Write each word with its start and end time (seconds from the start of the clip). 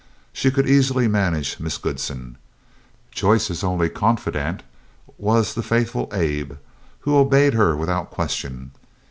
She 0.33 0.49
could 0.49 0.67
easily 0.67 1.07
manage 1.07 1.59
Miss 1.59 1.77
Goodsen. 1.77 2.37
Joyce's 3.11 3.63
only 3.63 3.87
confidant 3.87 4.63
was 5.19 5.53
the 5.53 5.61
faithful 5.61 6.09
Abe, 6.11 6.53
who 7.01 7.15
obeyed 7.15 7.53
her 7.53 7.77
without 7.77 8.09
question. 8.09 8.71